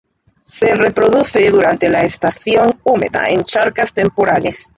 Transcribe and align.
Se 0.45 0.73
reproduce 0.73 1.51
durante 1.51 1.87
la 1.87 2.01
estación 2.03 2.79
húmeda 2.83 3.29
en 3.29 3.43
charcas 3.43 3.93
temporales. 3.93 4.67